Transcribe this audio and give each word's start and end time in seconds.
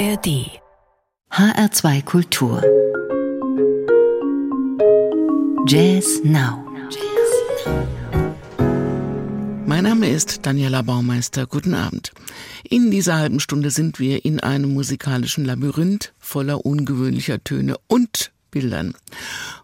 ARD 0.00 0.48
HR2 1.30 2.02
Kultur 2.06 2.62
Jazz 5.66 6.22
Now 6.24 6.64
Mein 9.66 9.84
Name 9.84 10.08
ist 10.08 10.46
Daniela 10.46 10.80
Baumeister. 10.80 11.46
Guten 11.46 11.74
Abend. 11.74 12.12
In 12.64 12.90
dieser 12.90 13.18
halben 13.18 13.40
Stunde 13.40 13.70
sind 13.70 14.00
wir 14.00 14.24
in 14.24 14.40
einem 14.40 14.72
musikalischen 14.72 15.44
Labyrinth 15.44 16.14
voller 16.18 16.64
ungewöhnlicher 16.64 17.44
Töne 17.44 17.76
und 17.86 18.32
Bildern. 18.50 18.94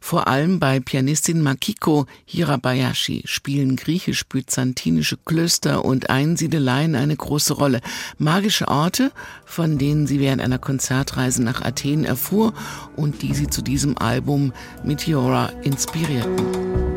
Vor 0.01 0.29
allem 0.29 0.61
bei 0.61 0.81
Pianistin 0.81 1.43
Makiko 1.43 2.07
Hirabayashi 2.27 3.23
spielen 3.27 3.77
griechisch-byzantinische 3.77 5.17
Klöster 5.25 5.85
und 5.85 6.11
Einsiedeleien 6.11 6.95
eine 6.95 7.17
große 7.17 7.55
Rolle. 7.55 7.81
Magische 8.19 8.69
Orte, 8.69 9.13
von 9.45 9.79
denen 9.79 10.07
sie 10.07 10.21
während 10.21 10.43
einer 10.43 10.59
Konzertreise 10.59 11.43
nach 11.43 11.63
Athen 11.63 12.05
erfuhr 12.05 12.55
und 12.95 13.23
die 13.23 13.35
sie 13.35 13.49
zu 13.49 13.63
diesem 13.63 13.99
Album 13.99 14.53
Meteora 14.85 15.51
inspirierten. 15.63 16.96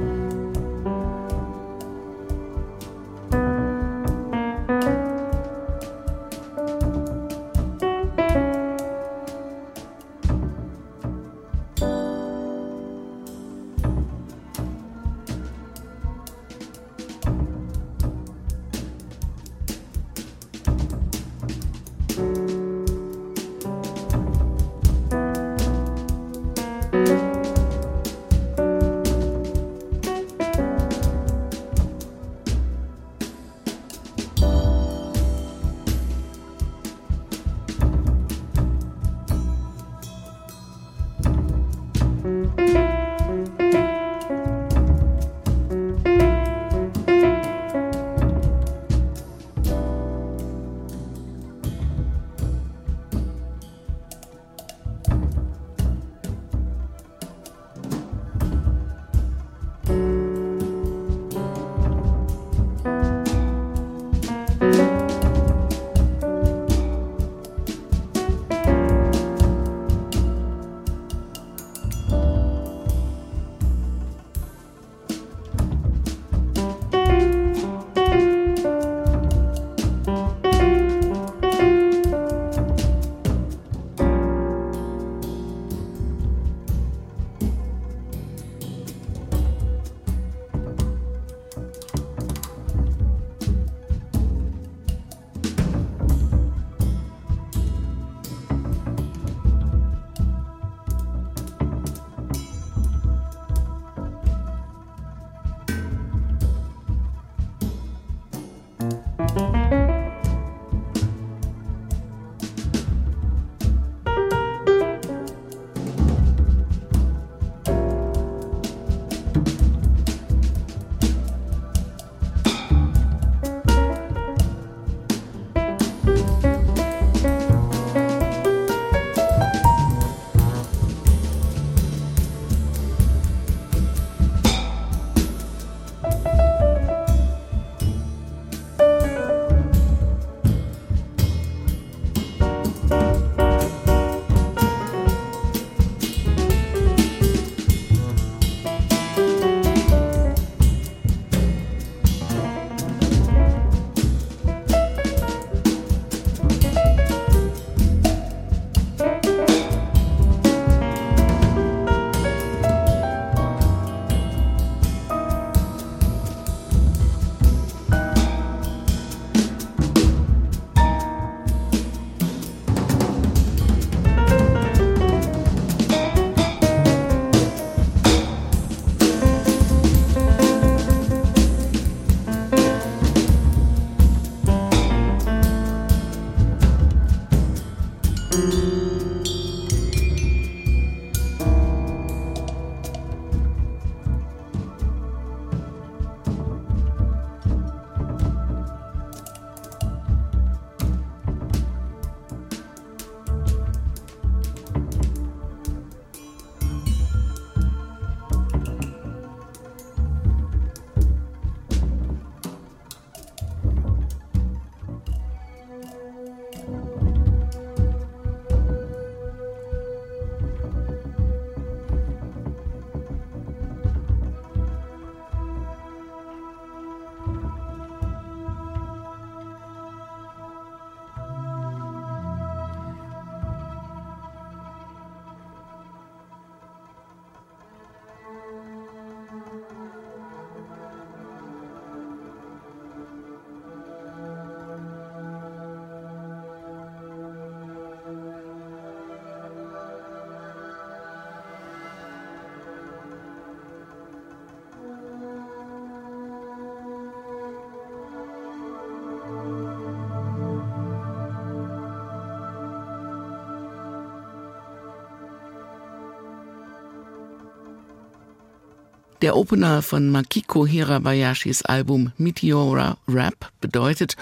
Der 269.21 269.35
Opener 269.35 269.81
von 269.81 270.11
Makiko 270.11 270.65
Hirabayashis 270.65 271.63
Album 271.63 272.13
Meteora 272.17 272.97
Rap 273.05 273.51
bedeutet 273.59 274.15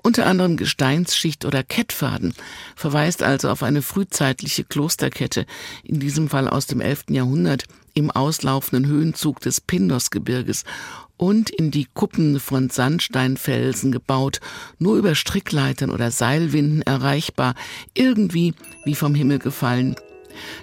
unter 0.00 0.26
anderem 0.26 0.56
Gesteinsschicht 0.56 1.44
oder 1.44 1.64
Kettfaden, 1.64 2.34
verweist 2.76 3.24
also 3.24 3.48
auf 3.48 3.64
eine 3.64 3.82
frühzeitliche 3.82 4.62
Klosterkette, 4.62 5.46
in 5.82 5.98
diesem 5.98 6.28
Fall 6.28 6.48
aus 6.48 6.66
dem 6.66 6.80
11. 6.80 7.06
Jahrhundert, 7.08 7.64
im 7.94 8.12
auslaufenden 8.12 8.86
Höhenzug 8.86 9.40
des 9.40 9.60
Pindosgebirges 9.60 10.62
und 11.16 11.50
in 11.50 11.72
die 11.72 11.88
Kuppen 11.92 12.38
von 12.38 12.70
Sandsteinfelsen 12.70 13.90
gebaut, 13.90 14.40
nur 14.78 14.96
über 14.96 15.16
Strickleitern 15.16 15.90
oder 15.90 16.12
Seilwinden 16.12 16.82
erreichbar, 16.82 17.56
irgendwie 17.94 18.54
wie 18.84 18.94
vom 18.94 19.16
Himmel 19.16 19.40
gefallen. 19.40 19.96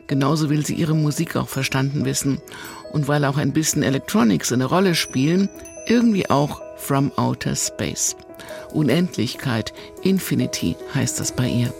Genauso 0.07 0.50
will 0.50 0.65
sie 0.65 0.75
ihre 0.75 0.95
Musik 0.95 1.35
auch 1.35 1.47
verstanden 1.47 2.06
wissen. 2.06 2.41
Und 2.91 3.07
weil 3.07 3.25
auch 3.25 3.38
ein 3.38 3.53
bisschen 3.53 3.83
Electronics 3.83 4.51
eine 4.51 4.65
Rolle 4.65 4.95
spielen, 4.95 5.50
irgendwie 5.88 6.29
auch 6.29 6.62
From 6.77 7.12
Outer 7.15 7.56
Space. 7.56 8.15
Unendlichkeit, 8.73 9.73
Infinity 10.03 10.75
heißt 10.94 11.19
das 11.19 11.31
bei 11.31 11.47
ihr. 11.47 11.73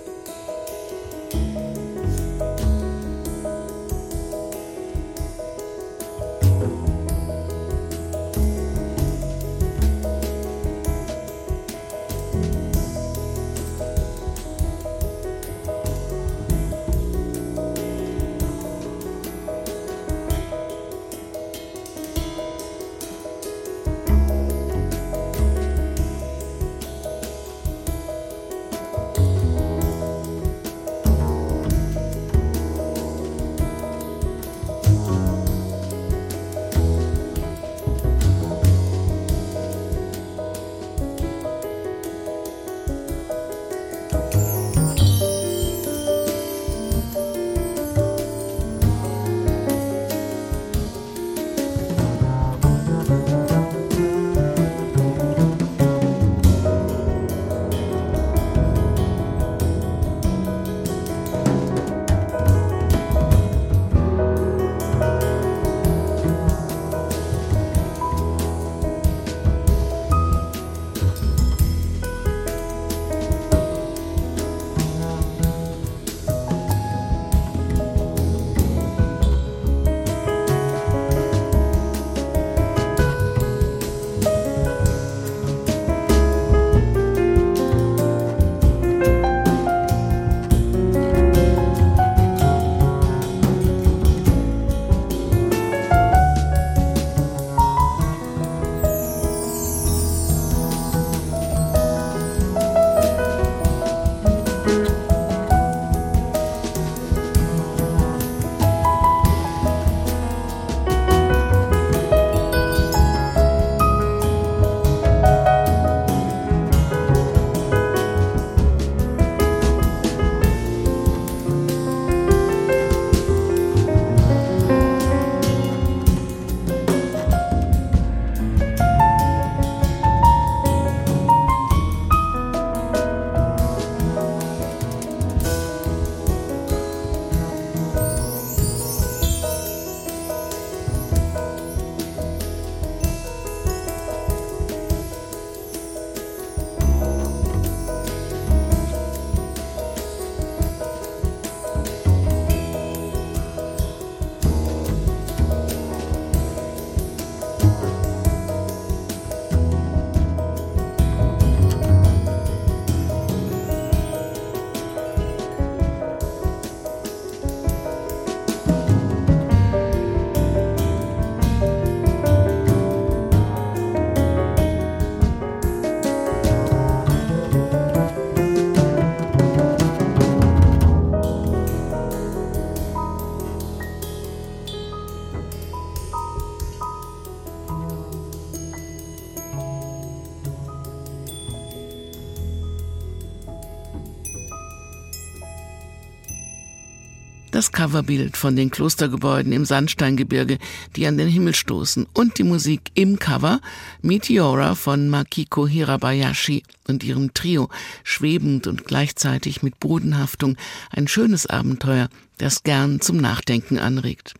Das 197.62 197.72
Coverbild 197.72 198.38
von 198.38 198.56
den 198.56 198.72
Klostergebäuden 198.72 199.52
im 199.52 199.66
Sandsteingebirge, 199.66 200.58
die 200.96 201.06
an 201.06 201.20
den 201.20 201.28
Himmel 201.28 201.54
stoßen 201.54 202.08
und 202.12 202.40
die 202.40 202.44
Musik 202.44 202.90
im 202.96 203.20
Cover 203.20 203.62
Meteora 204.02 204.74
von 204.74 205.10
Makiko 205.10 205.68
Hirabayashi 205.68 206.64
und 206.88 207.04
ihrem 207.04 207.36
Trio, 207.36 207.70
schwebend 208.04 208.66
und 208.66 208.86
gleichzeitig 208.86 209.62
mit 209.62 209.80
Bodenhaftung, 209.80 210.58
ein 210.90 211.08
schönes 211.08 211.46
Abenteuer, 211.46 212.10
das 212.40 212.64
gern 212.64 213.00
zum 213.00 213.18
Nachdenken 213.18 213.78
anregt. 213.78 214.34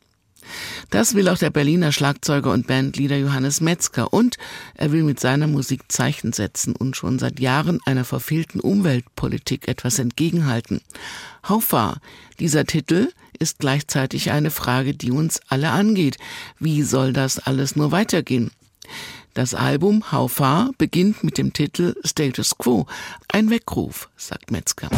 Das 0.90 1.16
will 1.16 1.30
auch 1.30 1.38
der 1.38 1.50
Berliner 1.50 1.92
Schlagzeuger 1.92 2.52
und 2.52 2.68
Bandleader 2.68 3.18
Johannes 3.18 3.62
Metzger 3.62 4.14
und 4.14 4.38
er 4.76 4.92
will 4.92 5.04
mit 5.04 5.20
seiner 5.20 5.48
Musik 5.48 5.92
Zeichen 5.92 6.34
setzen 6.34 6.76
und 6.76 6.96
schon 6.96 7.20
seit 7.20 7.40
Jahren 7.40 7.80
einer 7.86 8.06
verfehlten 8.06 8.60
Umweltpolitik 8.60 9.68
etwas 9.68 10.00
entgegenhalten. 10.00 10.82
How 11.48 11.64
far? 11.64 12.02
Dieser 12.40 12.66
Titel 12.66 13.12
ist 13.40 13.60
gleichzeitig 13.60 14.32
eine 14.32 14.52
Frage, 14.52 14.94
die 14.94 15.12
uns 15.12 15.42
alle 15.48 15.72
angeht. 15.72 16.18
Wie 16.60 16.84
soll 16.84 17.14
das 17.14 17.40
alles 17.40 17.76
nur 17.76 17.92
weitergehen? 17.92 18.52
Das 19.34 19.54
Album 19.54 20.12
How 20.12 20.30
Far 20.30 20.72
beginnt 20.78 21.24
mit 21.24 21.38
dem 21.38 21.54
Titel 21.54 21.96
Status 22.04 22.58
Quo, 22.58 22.86
ein 23.30 23.50
Weckruf, 23.50 24.10
sagt 24.18 24.52
Metzger. 24.52 24.90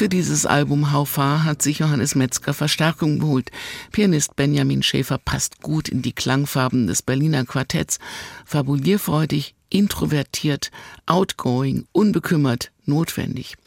Für 0.00 0.08
dieses 0.08 0.46
Album 0.46 0.92
How 0.92 1.18
hat 1.18 1.60
sich 1.60 1.80
Johannes 1.80 2.14
Metzger 2.14 2.54
Verstärkung 2.54 3.18
geholt. 3.18 3.50
Pianist 3.92 4.34
Benjamin 4.34 4.82
Schäfer 4.82 5.18
passt 5.18 5.60
gut 5.60 5.90
in 5.90 6.00
die 6.00 6.14
Klangfarben 6.14 6.86
des 6.86 7.02
Berliner 7.02 7.44
Quartetts. 7.44 7.98
Fabulierfreudig, 8.46 9.54
introvertiert, 9.68 10.70
outgoing, 11.04 11.84
unbekümmert, 11.92 12.72
notwendig. 12.86 13.58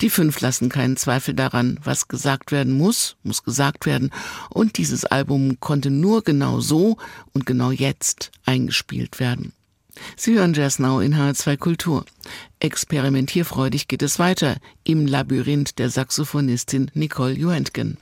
Die 0.00 0.08
fünf 0.08 0.40
lassen 0.40 0.70
keinen 0.70 0.96
Zweifel 0.96 1.34
daran, 1.34 1.78
was 1.84 2.08
gesagt 2.08 2.52
werden 2.52 2.72
muss, 2.72 3.18
muss 3.22 3.42
gesagt 3.42 3.84
werden, 3.84 4.12
und 4.48 4.78
dieses 4.78 5.04
Album 5.04 5.60
konnte 5.60 5.90
nur 5.90 6.24
genau 6.24 6.58
so 6.60 6.96
und 7.34 7.44
genau 7.44 7.70
jetzt 7.70 8.30
eingespielt 8.46 9.20
werden. 9.20 9.52
Sie 10.16 10.34
hören 10.34 10.54
Jazz 10.54 10.78
Now 10.78 11.00
in 11.00 11.14
H2 11.14 11.56
Kultur. 11.56 12.04
Experimentierfreudig 12.60 13.88
geht 13.88 14.02
es 14.02 14.18
weiter 14.18 14.56
im 14.84 15.06
Labyrinth 15.06 15.78
der 15.78 15.90
Saxophonistin 15.90 16.90
Nicole 16.94 17.34
Joentgen. 17.34 17.98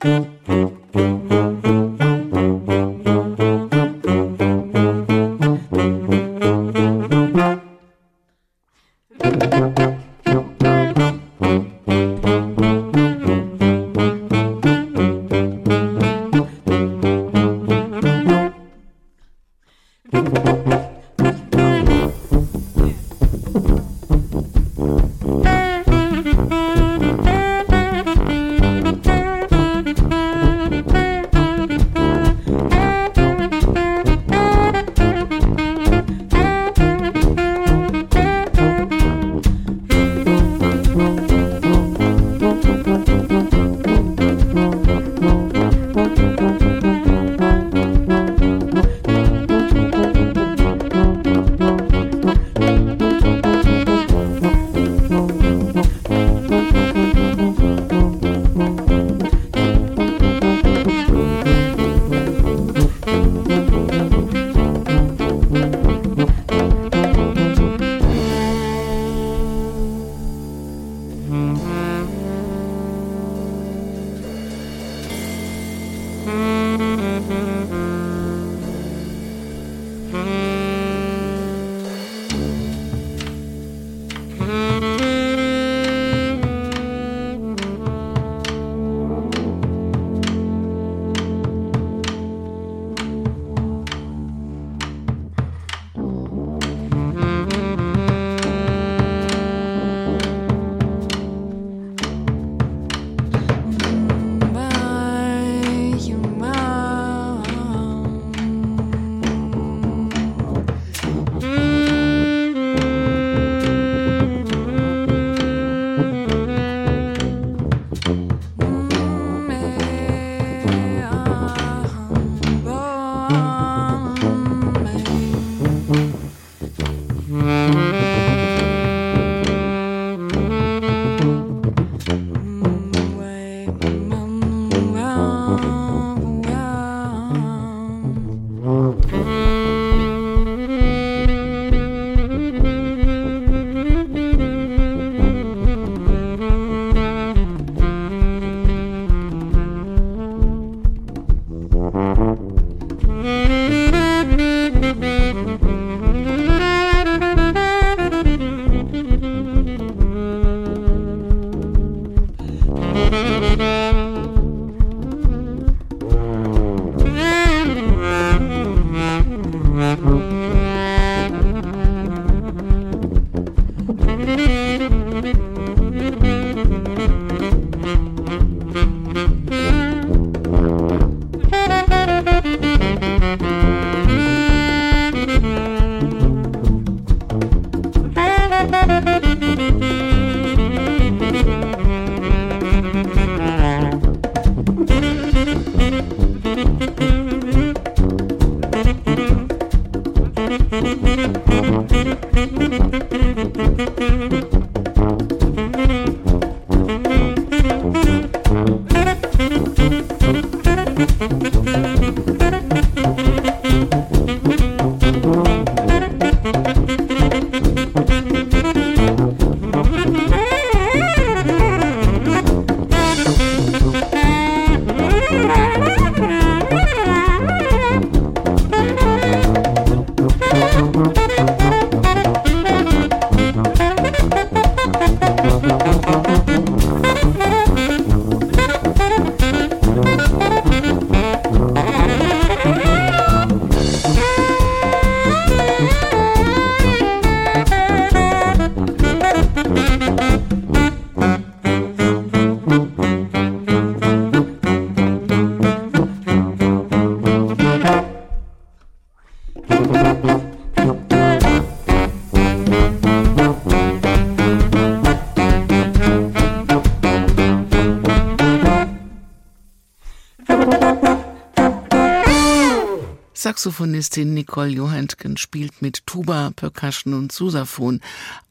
Jazzsaxophonistin 273.65 274.35
Nicole 274.35 274.69
Johantgen 274.69 275.37
spielt 275.37 275.81
mit 275.81 276.05
Tuba, 276.05 276.51
Percussion 276.55 277.15
und 277.15 277.31
Sousaphon 277.31 277.99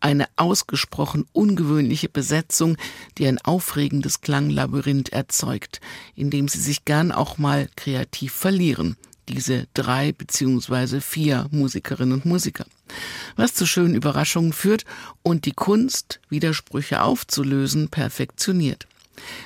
eine 0.00 0.27
ausgesprochen 0.35 1.24
ungewöhnliche 1.33 2.09
Besetzung, 2.09 2.77
die 3.16 3.29
ein 3.29 3.38
aufregendes 3.38 4.22
Klanglabyrinth 4.22 5.11
erzeugt, 5.11 5.81
in 6.16 6.31
dem 6.31 6.48
sie 6.48 6.59
sich 6.59 6.85
gern 6.85 7.12
auch 7.12 7.38
mal 7.38 7.68
kreativ 7.77 8.33
verlieren 8.33 8.96
diese 9.27 9.68
drei 9.72 10.12
beziehungsweise 10.12 11.00
vier 11.00 11.46
Musikerinnen 11.50 12.12
und 12.12 12.27
Musiker. 12.27 12.66
Was 13.37 13.55
zu 13.55 13.64
schönen 13.66 13.94
Überraschungen 13.94 14.53
führt 14.53 14.85
und 15.22 15.46
die 15.46 15.53
Kunst, 15.53 16.20
Widersprüche 16.29 17.00
aufzulösen, 17.00 17.88
perfektioniert. 17.88 18.87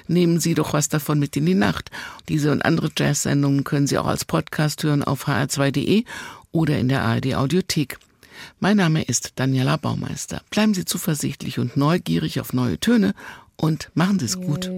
Nehmen 0.06 0.40
Sie 0.40 0.54
doch 0.54 0.72
was 0.72 0.88
davon 0.88 1.18
mit 1.18 1.36
in 1.36 1.46
die 1.46 1.54
Nacht. 1.54 1.90
Diese 2.28 2.52
und 2.52 2.64
andere 2.64 2.90
Jazz-Sendungen 2.96 3.64
können 3.64 3.86
Sie 3.86 3.98
auch 3.98 4.06
als 4.06 4.24
Podcast 4.24 4.82
hören 4.82 5.02
auf 5.02 5.28
hr2.de 5.28 6.04
oder 6.52 6.78
in 6.78 6.88
der 6.88 7.02
ARD 7.02 7.34
Audiothek. 7.34 7.98
Mein 8.60 8.76
Name 8.76 9.02
ist 9.02 9.32
Daniela 9.36 9.76
Baumeister. 9.76 10.42
Bleiben 10.50 10.74
Sie 10.74 10.84
zuversichtlich 10.84 11.58
und 11.58 11.76
neugierig 11.76 12.40
auf 12.40 12.52
neue 12.52 12.78
Töne 12.78 13.14
und 13.56 13.90
machen 13.94 14.18
Sie 14.18 14.26
es 14.26 14.40
gut. 14.40 14.70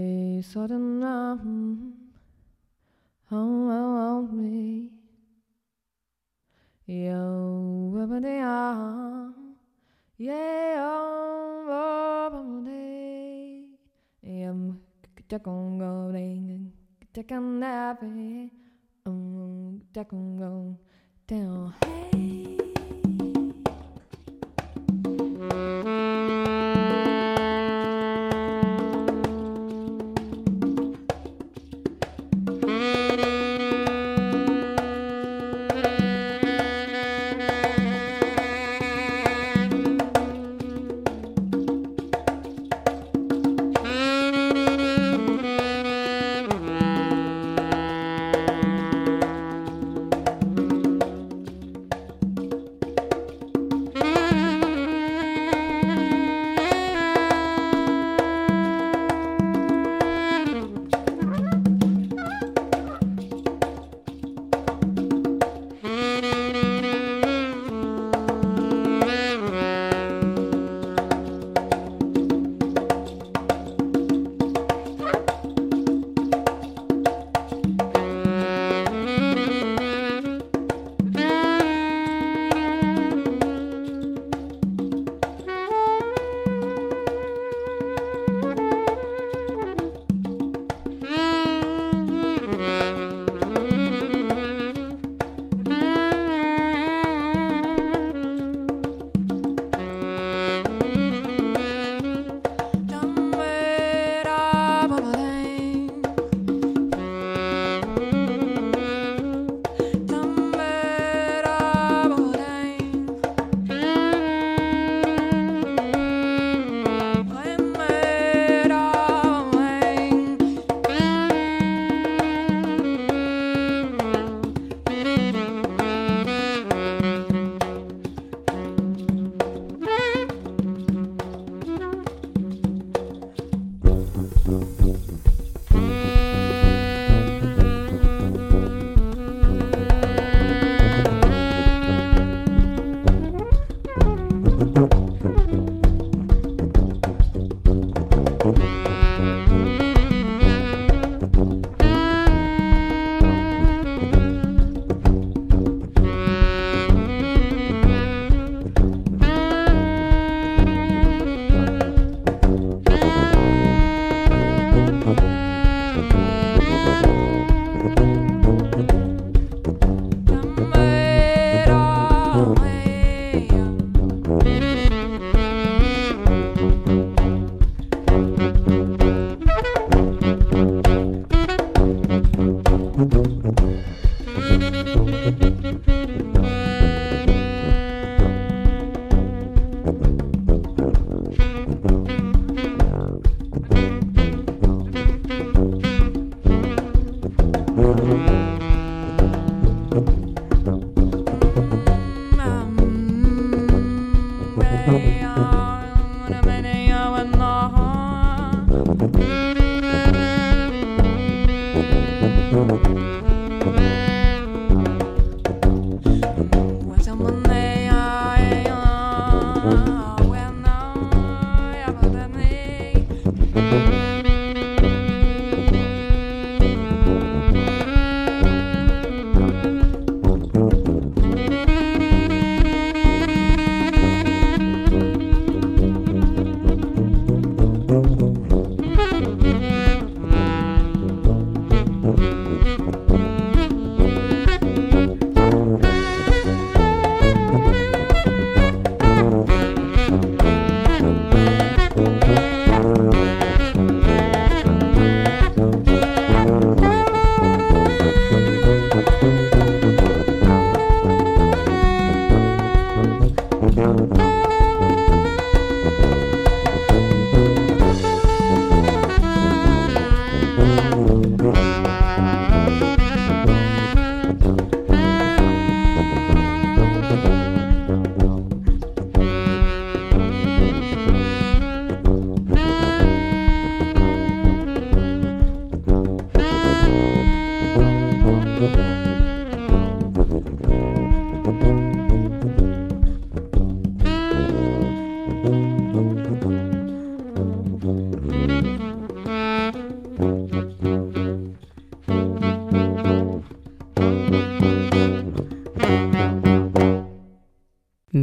am 14.30 14.80
duck 15.28 15.46
on 15.48 15.78
going, 15.78 16.72
duck 17.12 17.32
on 17.32 17.60
napping, 17.60 18.50
um, 19.06 19.82
duck 19.92 20.12
on 20.12 20.36
going 20.36 20.78
down. 21.26 21.74
Hey. 22.12 22.30